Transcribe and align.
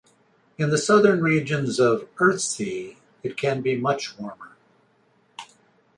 In 0.57 0.71
the 0.71 0.79
southern 0.79 1.21
regions 1.21 1.79
of 1.79 2.09
Earthsea 2.15 2.95
it 3.21 3.37
can 3.37 3.61
be 3.61 3.77
much 3.77 4.17
warmer. 4.17 4.57